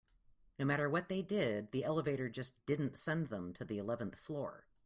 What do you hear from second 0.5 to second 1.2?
No matter what